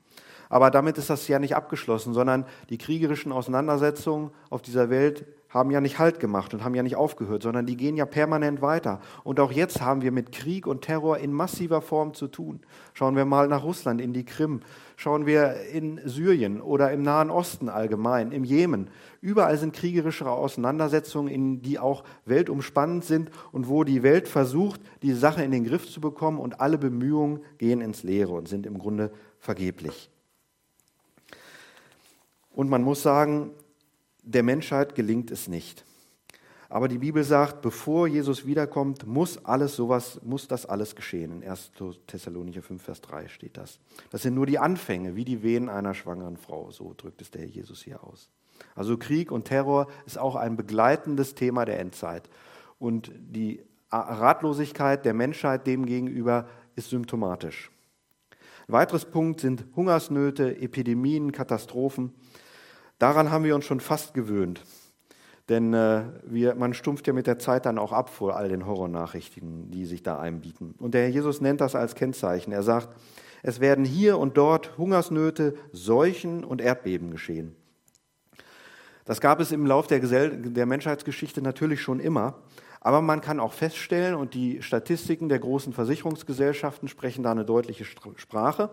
[0.50, 5.70] Aber damit ist das ja nicht abgeschlossen, sondern die kriegerischen Auseinandersetzungen auf dieser Welt haben
[5.70, 9.00] ja nicht Halt gemacht und haben ja nicht aufgehört, sondern die gehen ja permanent weiter.
[9.24, 12.62] Und auch jetzt haben wir mit Krieg und Terror in massiver Form zu tun.
[12.94, 14.62] Schauen wir mal nach Russland, in die Krim,
[14.96, 18.90] schauen wir in Syrien oder im Nahen Osten allgemein, im Jemen.
[19.22, 25.14] Überall sind kriegerische Auseinandersetzungen, in die auch weltumspannend sind und wo die Welt versucht, die
[25.14, 28.80] Sache in den Griff zu bekommen und alle Bemühungen gehen ins Leere und sind im
[28.80, 30.10] Grunde vergeblich.
[32.56, 33.52] Und man muss sagen,
[34.24, 35.86] der Menschheit gelingt es nicht.
[36.70, 41.44] Aber die Bibel sagt, bevor Jesus wiederkommt, muss alles sowas, muss das alles geschehen.
[41.44, 41.72] In 1.
[42.08, 43.80] Thessalonicher 5, Vers 3 steht das.
[44.10, 46.72] Das sind nur die Anfänge, wie die Wehen einer schwangeren Frau.
[46.72, 48.30] So drückt es der Herr Jesus hier aus.
[48.74, 52.28] Also Krieg und Terror ist auch ein begleitendes Thema der Endzeit.
[52.80, 57.70] Und die Ratlosigkeit der Menschheit demgegenüber ist symptomatisch.
[58.68, 62.14] Ein weiteres Punkt sind Hungersnöte, Epidemien, Katastrophen.
[63.04, 64.62] Daran haben wir uns schon fast gewöhnt.
[65.50, 68.66] Denn äh, wir, man stumpft ja mit der Zeit dann auch ab vor all den
[68.66, 70.74] Horrornachrichten, die sich da einbieten.
[70.80, 72.54] Und der Herr Jesus nennt das als Kennzeichen.
[72.54, 72.96] Er sagt,
[73.42, 77.58] es werden hier und dort Hungersnöte, Seuchen und Erdbeben geschehen.
[79.04, 82.36] Das gab es im Lauf der, der Menschheitsgeschichte natürlich schon immer.
[82.80, 87.84] Aber man kann auch feststellen, und die Statistiken der großen Versicherungsgesellschaften sprechen da eine deutliche
[87.84, 88.70] Sprache,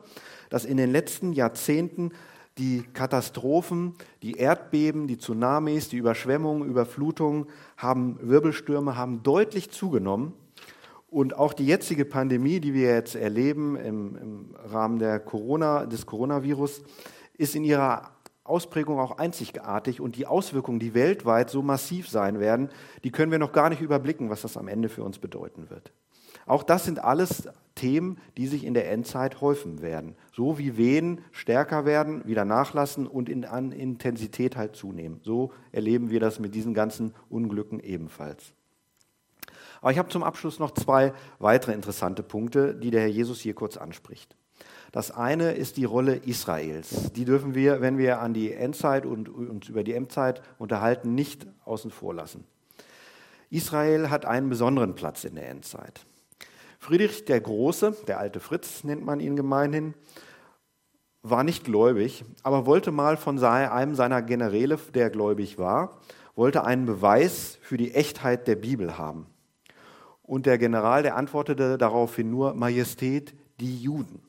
[0.50, 2.12] dass in den letzten Jahrzehnten
[2.58, 10.32] die Katastrophen, die Erdbeben, die Tsunamis, die Überschwemmungen, Überflutungen, haben Wirbelstürme haben deutlich zugenommen.
[11.08, 16.06] Und auch die jetzige Pandemie, die wir jetzt erleben im, im Rahmen der Corona, des
[16.06, 16.82] Coronavirus,
[17.36, 18.10] ist in ihrer
[18.44, 22.68] Ausprägung auch einzigartig und die Auswirkungen, die weltweit so massiv sein werden,
[23.04, 25.92] die können wir noch gar nicht überblicken, was das am Ende für uns bedeuten wird.
[26.50, 30.16] Auch das sind alles Themen, die sich in der Endzeit häufen werden.
[30.32, 35.20] So wie Wehen stärker werden, wieder nachlassen und in, an Intensität halt zunehmen.
[35.22, 38.52] So erleben wir das mit diesen ganzen Unglücken ebenfalls.
[39.80, 43.54] Aber ich habe zum Abschluss noch zwei weitere interessante Punkte, die der Herr Jesus hier
[43.54, 44.34] kurz anspricht.
[44.90, 47.12] Das eine ist die Rolle Israels.
[47.12, 51.46] Die dürfen wir, wenn wir an die Endzeit und uns über die Endzeit unterhalten, nicht
[51.64, 52.44] außen vor lassen.
[53.50, 56.06] Israel hat einen besonderen Platz in der Endzeit.
[56.80, 59.94] Friedrich der Große, der alte Fritz nennt man ihn gemeinhin,
[61.22, 66.00] war nicht gläubig, aber wollte mal von einem seiner Generäle, der gläubig war,
[66.34, 69.26] wollte einen Beweis für die Echtheit der Bibel haben.
[70.22, 74.22] Und der General, der antwortete daraufhin nur, Majestät, die Juden.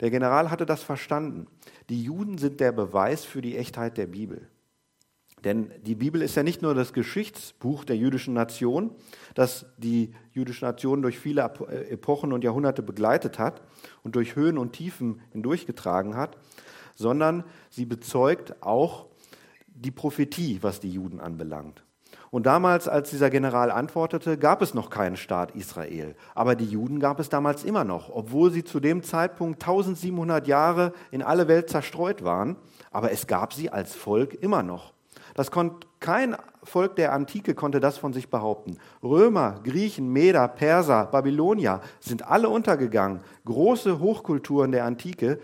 [0.00, 1.46] Der General hatte das verstanden.
[1.88, 4.46] Die Juden sind der Beweis für die Echtheit der Bibel.
[5.46, 8.90] Denn die Bibel ist ja nicht nur das Geschichtsbuch der jüdischen Nation,
[9.36, 13.62] das die jüdische Nation durch viele äh, Epochen und Jahrhunderte begleitet hat
[14.02, 16.36] und durch Höhen und Tiefen hindurchgetragen hat,
[16.96, 19.06] sondern sie bezeugt auch
[19.68, 21.84] die Prophetie, was die Juden anbelangt.
[22.32, 26.16] Und damals, als dieser General antwortete, gab es noch keinen Staat Israel.
[26.34, 30.92] Aber die Juden gab es damals immer noch, obwohl sie zu dem Zeitpunkt 1700 Jahre
[31.12, 32.56] in alle Welt zerstreut waren.
[32.90, 34.95] Aber es gab sie als Volk immer noch.
[35.36, 38.78] Das konnte, kein Volk der Antike konnte das von sich behaupten.
[39.02, 43.20] Römer, Griechen, Meder, Perser, Babylonier sind alle untergegangen.
[43.44, 45.38] Große Hochkulturen der Antike.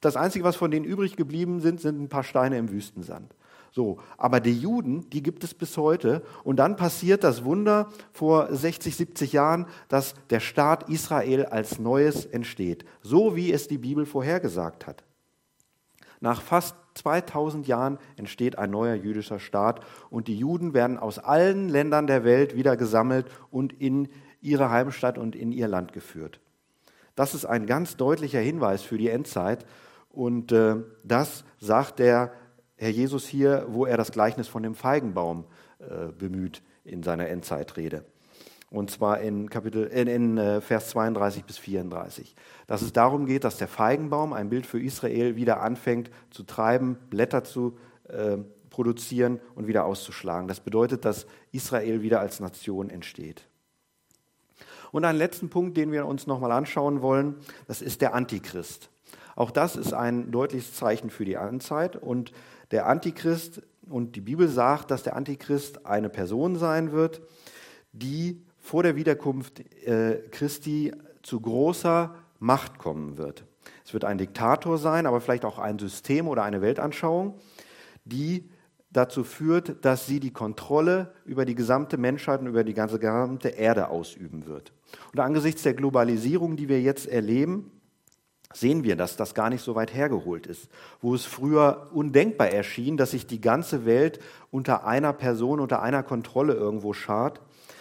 [0.00, 3.34] Das Einzige, was von denen übrig geblieben sind, sind ein paar Steine im Wüstensand.
[3.72, 6.22] So, aber die Juden, die gibt es bis heute.
[6.44, 12.26] Und dann passiert das Wunder vor 60, 70 Jahren, dass der Staat Israel als Neues
[12.26, 15.02] entsteht, so wie es die Bibel vorhergesagt hat.
[16.20, 21.68] Nach fast 2000 Jahren entsteht ein neuer jüdischer Staat und die Juden werden aus allen
[21.68, 24.08] Ländern der Welt wieder gesammelt und in
[24.40, 26.40] ihre Heimstatt und in ihr Land geführt.
[27.14, 29.64] Das ist ein ganz deutlicher Hinweis für die Endzeit
[30.10, 32.32] und äh, das sagt der
[32.76, 35.44] Herr Jesus hier, wo er das Gleichnis von dem Feigenbaum
[35.78, 38.04] äh, bemüht in seiner Endzeitrede.
[38.70, 42.36] Und zwar in, Kapitel, in, in äh, Vers 32 bis 34.
[42.68, 46.96] Dass es darum geht, dass der Feigenbaum, ein Bild für Israel, wieder anfängt zu treiben,
[47.10, 47.76] Blätter zu
[48.08, 48.38] äh,
[48.70, 50.46] produzieren und wieder auszuschlagen.
[50.46, 53.42] Das bedeutet, dass Israel wieder als Nation entsteht.
[54.92, 58.90] Und einen letzten Punkt, den wir uns nochmal anschauen wollen, das ist der Antichrist.
[59.34, 62.32] Auch das ist ein deutliches Zeichen für die Anzeit und
[62.70, 67.20] der Antichrist und die Bibel sagt, dass der Antichrist eine Person sein wird,
[67.92, 70.92] die vor der Wiederkunft äh, Christi
[71.22, 73.44] zu großer Macht kommen wird.
[73.84, 77.34] Es wird ein Diktator sein, aber vielleicht auch ein System oder eine Weltanschauung,
[78.04, 78.48] die
[78.90, 83.48] dazu führt, dass sie die Kontrolle über die gesamte Menschheit und über die ganze gesamte
[83.48, 84.72] Erde ausüben wird.
[85.12, 87.70] Und angesichts der Globalisierung, die wir jetzt erleben,
[88.52, 90.68] sehen wir, dass das gar nicht so weit hergeholt ist.
[91.00, 94.18] Wo es früher undenkbar erschien, dass sich die ganze Welt
[94.50, 97.40] unter einer Person, unter einer Kontrolle irgendwo schart,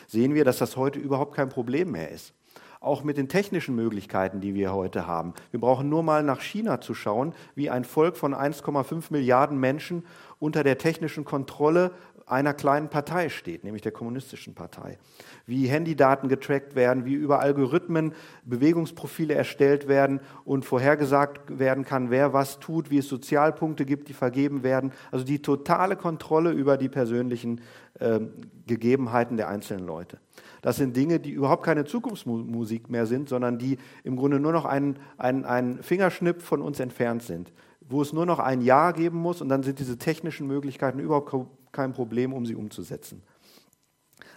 [0.10, 2.34] sehen wir, dass das heute überhaupt kein Problem mehr ist.
[2.82, 5.34] Auch mit den technischen Möglichkeiten, die wir heute haben.
[5.52, 10.06] Wir brauchen nur mal nach China zu schauen, wie ein Volk von 1,5 Milliarden Menschen
[10.40, 11.92] unter der technischen Kontrolle
[12.30, 14.98] einer kleinen Partei steht, nämlich der kommunistischen Partei.
[15.46, 18.14] Wie Handydaten getrackt werden, wie über Algorithmen
[18.46, 24.14] Bewegungsprofile erstellt werden und vorhergesagt werden kann, wer was tut, wie es Sozialpunkte gibt, die
[24.14, 24.92] vergeben werden.
[25.12, 27.62] Also die totale Kontrolle über die persönlichen
[28.00, 28.20] äh,
[28.68, 30.20] Gegebenheiten der einzelnen Leute.
[30.62, 34.66] Das sind Dinge, die überhaupt keine Zukunftsmusik mehr sind, sondern die im Grunde nur noch
[34.66, 37.52] ein, ein, ein Fingerschnipp von uns entfernt sind
[37.90, 41.30] wo es nur noch ein Ja geben muss und dann sind diese technischen Möglichkeiten überhaupt
[41.72, 43.22] kein Problem, um sie umzusetzen.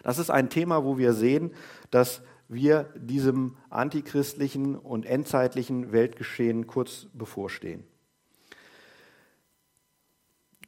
[0.03, 1.53] Das ist ein Thema, wo wir sehen,
[1.91, 7.85] dass wir diesem antichristlichen und endzeitlichen Weltgeschehen kurz bevorstehen.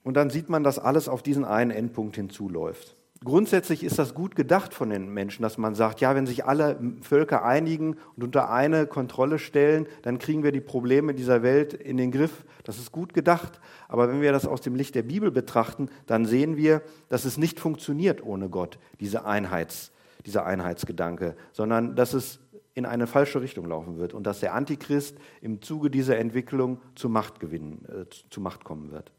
[0.03, 2.95] Und dann sieht man, dass alles auf diesen einen Endpunkt hinzuläuft.
[3.25, 6.79] Grundsätzlich ist das gut gedacht von den Menschen, dass man sagt, ja, wenn sich alle
[7.01, 11.97] Völker einigen und unter eine Kontrolle stellen, dann kriegen wir die Probleme dieser Welt in
[11.97, 12.45] den Griff.
[12.65, 13.61] Das ist gut gedacht.
[13.89, 17.39] Aber wenn wir das aus dem Licht der Bibel betrachten, dann sehen wir, dass es
[17.39, 19.91] nicht funktioniert ohne Gott, diese Einheits,
[20.27, 22.41] dieser Einheitsgedanke, sondern dass es
[22.75, 27.09] in eine falsche Richtung laufen wird und dass der Antichrist im Zuge dieser Entwicklung zu
[27.09, 29.14] Macht, gewinnen, äh, zu Macht kommen wird.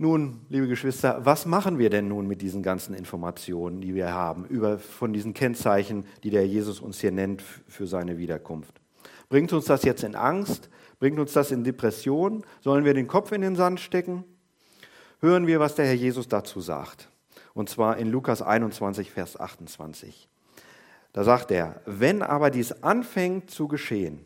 [0.00, 4.44] Nun, liebe Geschwister, was machen wir denn nun mit diesen ganzen Informationen, die wir haben,
[4.44, 8.80] über, von diesen Kennzeichen, die der Jesus uns hier nennt für seine Wiederkunft?
[9.28, 10.70] Bringt uns das jetzt in Angst?
[11.00, 12.44] Bringt uns das in Depression?
[12.60, 14.22] Sollen wir den Kopf in den Sand stecken?
[15.20, 17.08] Hören wir, was der Herr Jesus dazu sagt.
[17.52, 20.28] Und zwar in Lukas 21, Vers 28.
[21.12, 24.24] Da sagt er, wenn aber dies anfängt zu geschehen,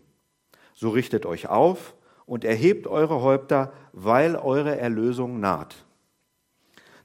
[0.75, 1.95] so richtet euch auf
[2.33, 5.85] und erhebt eure Häupter, weil eure Erlösung naht.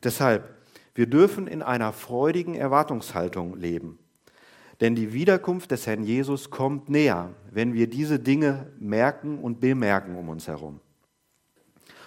[0.01, 0.55] Deshalb,
[0.95, 3.99] wir dürfen in einer freudigen Erwartungshaltung leben.
[4.79, 10.15] Denn die Wiederkunft des Herrn Jesus kommt näher, wenn wir diese Dinge merken und bemerken
[10.15, 10.79] um uns herum.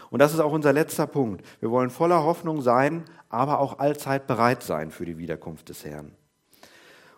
[0.08, 1.44] Und das ist auch unser letzter Punkt.
[1.60, 6.12] Wir wollen voller Hoffnung sein, aber auch allzeit bereit sein für die Wiederkunft des Herrn.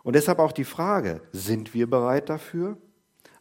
[0.02, 2.76] Und deshalb auch die Frage, sind wir bereit dafür?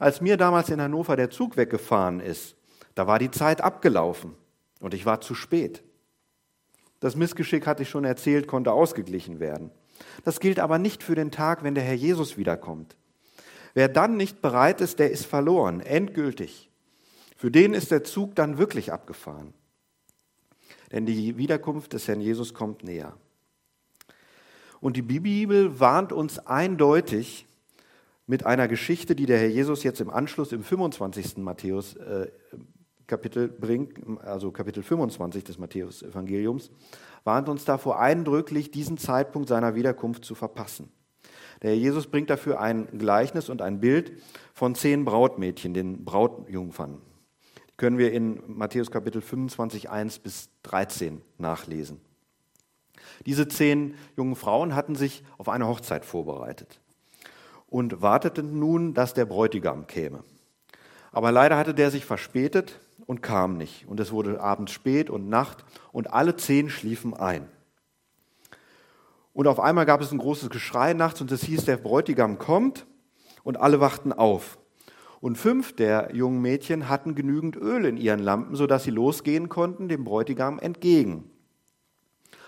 [0.01, 2.55] Als mir damals in Hannover der Zug weggefahren ist,
[2.95, 4.33] da war die Zeit abgelaufen
[4.79, 5.83] und ich war zu spät.
[6.99, 9.69] Das Missgeschick, hatte ich schon erzählt, konnte ausgeglichen werden.
[10.25, 12.97] Das gilt aber nicht für den Tag, wenn der Herr Jesus wiederkommt.
[13.75, 16.71] Wer dann nicht bereit ist, der ist verloren, endgültig.
[17.37, 19.53] Für den ist der Zug dann wirklich abgefahren.
[20.91, 23.15] Denn die Wiederkunft des Herrn Jesus kommt näher.
[24.79, 27.45] Und die Bibel warnt uns eindeutig,
[28.31, 31.35] mit einer Geschichte, die der Herr Jesus jetzt im Anschluss im 25.
[31.39, 32.31] Matthäus äh,
[33.05, 36.71] Kapitel bringt, also Kapitel 25 des Matthäus-Evangeliums,
[37.25, 40.93] warnt uns davor eindrücklich, diesen Zeitpunkt seiner Wiederkunft zu verpassen.
[41.61, 44.13] Der Jesus bringt dafür ein Gleichnis und ein Bild
[44.53, 47.01] von zehn Brautmädchen, den Brautjungfern.
[47.69, 51.99] Die können wir in Matthäus Kapitel 25, 1 bis 13 nachlesen.
[53.25, 56.80] Diese zehn jungen Frauen hatten sich auf eine Hochzeit vorbereitet
[57.71, 60.23] und warteten nun, dass der Bräutigam käme.
[61.11, 63.87] Aber leider hatte der sich verspätet und kam nicht.
[63.87, 67.47] Und es wurde abends spät und Nacht und alle zehn schliefen ein.
[69.33, 72.85] Und auf einmal gab es ein großes Geschrei nachts und es hieß, der Bräutigam kommt
[73.43, 74.59] und alle wachten auf.
[75.21, 79.87] Und fünf der jungen Mädchen hatten genügend Öl in ihren Lampen, sodass sie losgehen konnten
[79.87, 81.29] dem Bräutigam entgegen.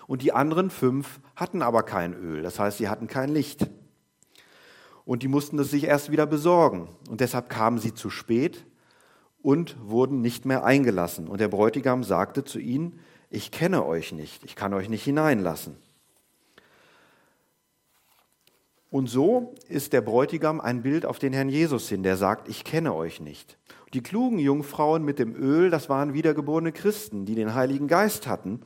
[0.06, 3.70] Und die anderen fünf hatten aber kein Öl, das heißt, sie hatten kein Licht.
[5.04, 6.88] Und die mussten es sich erst wieder besorgen.
[7.10, 8.64] Und deshalb kamen sie zu spät
[9.42, 11.28] und wurden nicht mehr eingelassen.
[11.28, 15.76] Und der Bräutigam sagte zu ihnen, ich kenne euch nicht, ich kann euch nicht hineinlassen.
[18.90, 22.62] Und so ist der Bräutigam ein Bild auf den Herrn Jesus hin, der sagt, ich
[22.62, 23.58] kenne euch nicht.
[23.92, 28.60] Die klugen Jungfrauen mit dem Öl, das waren wiedergeborene Christen, die den Heiligen Geist hatten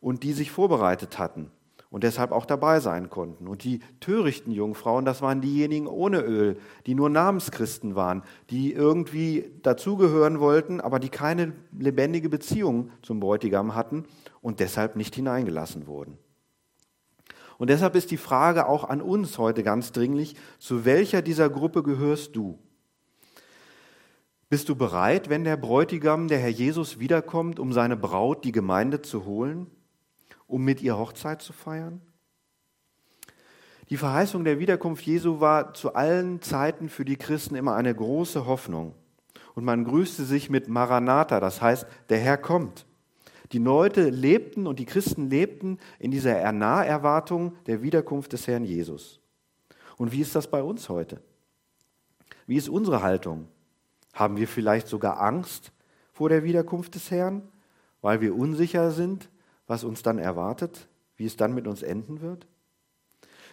[0.00, 1.52] und die sich vorbereitet hatten
[1.90, 3.48] und deshalb auch dabei sein konnten.
[3.48, 9.50] Und die törichten Jungfrauen, das waren diejenigen ohne Öl, die nur Namenschristen waren, die irgendwie
[9.62, 14.04] dazugehören wollten, aber die keine lebendige Beziehung zum Bräutigam hatten
[14.40, 16.16] und deshalb nicht hineingelassen wurden.
[17.58, 21.82] Und deshalb ist die Frage auch an uns heute ganz dringlich, zu welcher dieser Gruppe
[21.82, 22.58] gehörst du?
[24.48, 29.02] Bist du bereit, wenn der Bräutigam, der Herr Jesus, wiederkommt, um seine Braut, die Gemeinde,
[29.02, 29.66] zu holen?
[30.50, 32.00] Um mit ihr Hochzeit zu feiern?
[33.88, 38.46] Die Verheißung der Wiederkunft Jesu war zu allen Zeiten für die Christen immer eine große
[38.46, 38.94] Hoffnung.
[39.54, 42.86] Und man grüßte sich mit Maranatha, das heißt, der Herr kommt.
[43.52, 49.18] Die Leute lebten und die Christen lebten in dieser Naherwartung der Wiederkunft des Herrn Jesus.
[49.96, 51.20] Und wie ist das bei uns heute?
[52.46, 53.48] Wie ist unsere Haltung?
[54.12, 55.72] Haben wir vielleicht sogar Angst
[56.12, 57.48] vor der Wiederkunft des Herrn,
[58.02, 59.29] weil wir unsicher sind,
[59.70, 62.48] was uns dann erwartet, wie es dann mit uns enden wird?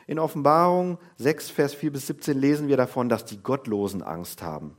[0.08, 4.76] In Offenbarung 6, Vers 4 bis 17 lesen wir davon, dass die Gottlosen Angst haben,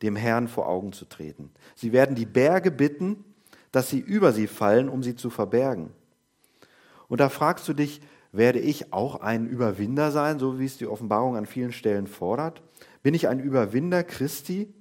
[0.00, 1.50] dem Herrn vor Augen zu treten.
[1.74, 3.24] Sie werden die Berge bitten,
[3.72, 5.90] dass sie über sie fallen, um sie zu verbergen.
[7.08, 8.00] Und da fragst du dich,
[8.32, 12.62] werde ich auch ein Überwinder sein, so wie es die Offenbarung an vielen Stellen fordert?
[13.02, 14.72] Bin ich ein Überwinder Christi?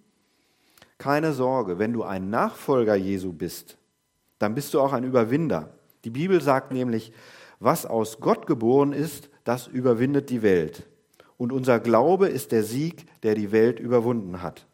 [0.97, 3.77] Keine Sorge, wenn du ein Nachfolger Jesu bist,
[4.37, 5.73] dann bist du auch ein Überwinder.
[6.03, 7.11] Die Bibel sagt nämlich,
[7.59, 10.87] was aus Gott geboren ist, das überwindet die Welt.
[11.37, 14.67] Und unser Glaube ist der Sieg, der die Welt überwunden hat.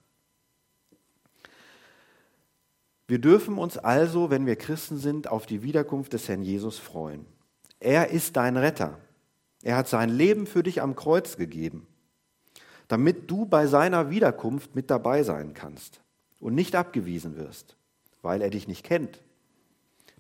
[3.07, 7.25] Wir dürfen uns also, wenn wir Christen sind, auf die Wiederkunft des Herrn Jesus freuen.
[7.79, 8.97] Er ist dein Retter.
[9.61, 11.87] Er hat sein Leben für dich am Kreuz gegeben,
[12.87, 16.01] damit du bei seiner Wiederkunft mit dabei sein kannst
[16.39, 17.75] und nicht abgewiesen wirst,
[18.21, 19.21] weil er dich nicht kennt,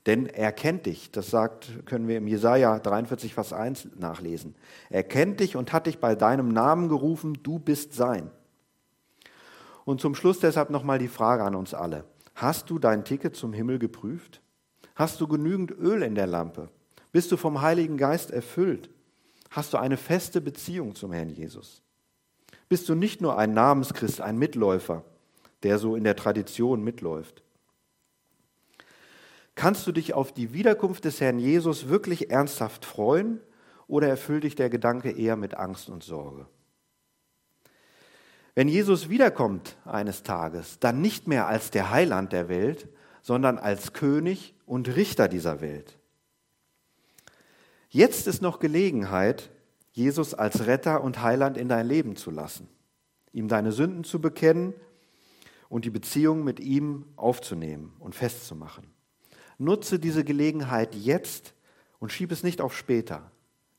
[0.05, 1.11] denn er kennt dich.
[1.11, 4.55] Das sagt, können wir im Jesaja 43, Vers 1 nachlesen.
[4.89, 8.29] Er kennt dich und hat dich bei deinem Namen gerufen, du bist sein.
[9.83, 12.05] Und zum Schluss deshalb nochmal die Frage an uns alle.
[12.35, 14.41] Hast du dein Ticket zum Himmel geprüft?
[14.95, 16.69] Hast du genügend Öl in der Lampe?
[17.11, 18.89] Bist du vom Heiligen Geist erfüllt?
[19.49, 21.81] Hast du eine feste Beziehung zum Herrn Jesus?
[22.67, 25.03] Bist du nicht nur ein Namenschrist, ein Mitläufer,
[25.63, 27.44] der so in der Tradition mitläuft?
[29.55, 33.39] Kannst du dich auf die Wiederkunft des Herrn Jesus wirklich ernsthaft freuen
[33.87, 36.45] oder erfüllt dich der Gedanke eher mit Angst und Sorge?
[38.53, 42.87] Wenn Jesus wiederkommt eines Tages, dann nicht mehr als der Heiland der Welt,
[43.21, 45.97] sondern als König und Richter dieser Welt.
[47.89, 49.51] Jetzt ist noch Gelegenheit,
[49.91, 52.67] Jesus als Retter und Heiland in dein Leben zu lassen,
[53.31, 54.73] ihm deine Sünden zu bekennen
[55.69, 58.94] und die Beziehung mit ihm aufzunehmen und festzumachen.
[59.57, 61.53] Nutze diese Gelegenheit jetzt
[61.99, 63.31] und schieb es nicht auf später.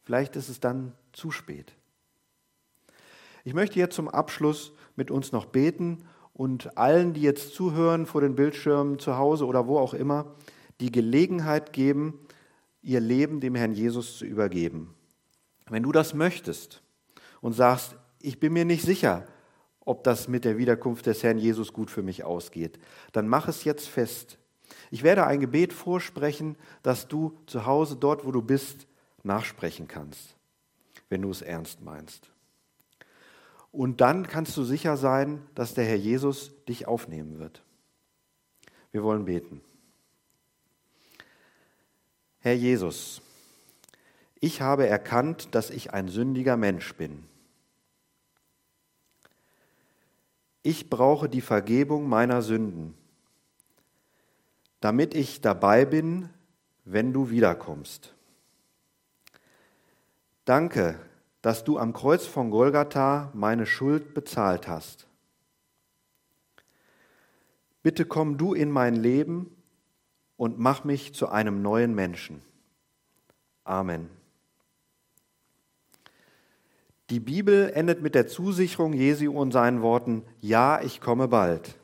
[0.04, 1.74] Vielleicht ist es dann zu spät.
[3.44, 8.20] Ich möchte jetzt zum Abschluss mit uns noch beten und allen, die jetzt zuhören vor
[8.20, 10.34] den Bildschirmen zu Hause oder wo auch immer,
[10.80, 12.18] die Gelegenheit geben,
[12.82, 14.94] ihr Leben dem Herrn Jesus zu übergeben.
[15.68, 16.82] Wenn du das möchtest
[17.40, 19.26] und sagst, ich bin mir nicht sicher,
[19.80, 22.78] ob das mit der Wiederkunft des Herrn Jesus gut für mich ausgeht,
[23.12, 24.38] dann mach es jetzt fest.
[24.90, 28.86] Ich werde ein Gebet vorsprechen, das du zu Hause, dort wo du bist,
[29.22, 30.36] nachsprechen kannst,
[31.08, 32.30] wenn du es ernst meinst.
[33.72, 37.62] Und dann kannst du sicher sein, dass der Herr Jesus dich aufnehmen wird.
[38.90, 39.60] Wir wollen beten.
[42.38, 43.20] Herr Jesus,
[44.40, 47.24] ich habe erkannt, dass ich ein sündiger Mensch bin.
[50.62, 52.94] Ich brauche die Vergebung meiner Sünden,
[54.80, 56.28] damit ich dabei bin,
[56.84, 58.14] wenn du wiederkommst.
[60.44, 60.98] Danke,
[61.42, 65.06] dass du am Kreuz von Golgatha meine Schuld bezahlt hast.
[67.82, 69.50] Bitte komm du in mein Leben
[70.36, 72.42] und mach mich zu einem neuen Menschen.
[73.64, 74.08] Amen.
[77.10, 81.76] Die Bibel endet mit der Zusicherung Jesu und seinen Worten, ja, ich komme bald.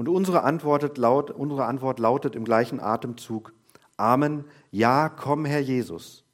[0.00, 3.52] Und unsere Antwort, laut, unsere Antwort lautet im gleichen Atemzug,
[3.98, 6.24] Amen, ja, komm, Herr Jesus.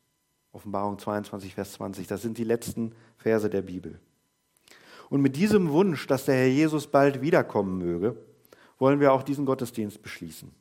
[0.52, 3.98] Offenbarung 22, Vers 20, das sind die letzten Verse der Bibel.
[5.10, 8.16] Und mit diesem Wunsch, dass der Herr Jesus bald wiederkommen möge,
[8.78, 10.52] wollen wir auch diesen Gottesdienst beschließen.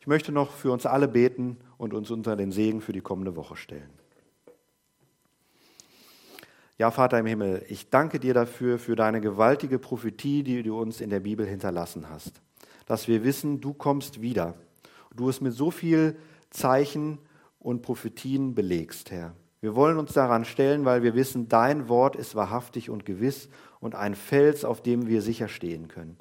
[0.00, 3.34] Ich möchte noch für uns alle beten und uns unter den Segen für die kommende
[3.34, 3.99] Woche stellen.
[6.80, 11.02] Ja, Vater im Himmel, ich danke dir dafür, für deine gewaltige Prophetie, die du uns
[11.02, 12.40] in der Bibel hinterlassen hast.
[12.86, 14.54] Dass wir wissen, du kommst wieder.
[15.14, 16.16] Du es mit so viel
[16.48, 17.18] Zeichen
[17.58, 19.34] und Prophetien belegst, Herr.
[19.60, 23.50] Wir wollen uns daran stellen, weil wir wissen, dein Wort ist wahrhaftig und gewiss
[23.80, 26.16] und ein Fels, auf dem wir sicher stehen können.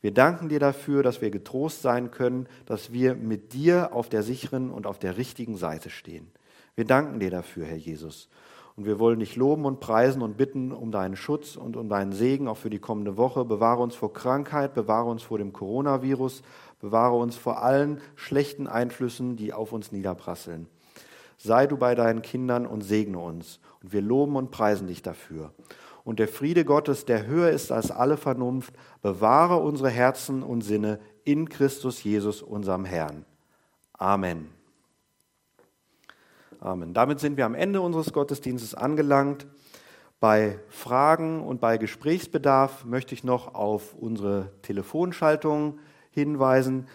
[0.00, 4.22] Wir danken dir dafür, dass wir getrost sein können, dass wir mit dir auf der
[4.22, 6.30] sicheren und auf der richtigen Seite stehen.
[6.76, 8.28] Wir danken dir dafür, Herr Jesus.
[8.76, 12.12] Und wir wollen dich loben und preisen und bitten um deinen Schutz und um deinen
[12.12, 13.44] Segen auch für die kommende Woche.
[13.44, 16.42] Bewahre uns vor Krankheit, bewahre uns vor dem Coronavirus,
[16.80, 20.66] bewahre uns vor allen schlechten Einflüssen, die auf uns niederprasseln.
[21.38, 23.60] Sei du bei deinen Kindern und segne uns.
[23.82, 25.52] Und wir loben und preisen dich dafür.
[26.02, 31.00] Und der Friede Gottes, der höher ist als alle Vernunft, bewahre unsere Herzen und Sinne
[31.24, 33.24] in Christus Jesus, unserem Herrn.
[33.92, 34.63] Amen.
[36.64, 36.94] Amen.
[36.94, 39.46] Damit sind wir am Ende unseres Gottesdienstes angelangt.
[40.18, 45.78] Bei Fragen und bei Gesprächsbedarf möchte ich noch auf unsere Telefonschaltung
[46.10, 46.86] hinweisen.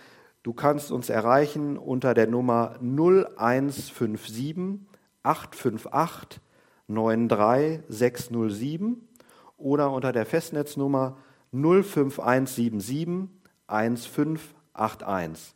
[0.41, 4.79] Du kannst uns erreichen unter der Nummer 0157
[5.21, 6.41] 858
[6.87, 9.07] 93607
[9.55, 11.15] oder unter der Festnetznummer
[11.51, 13.29] 05177
[13.67, 15.53] 1581.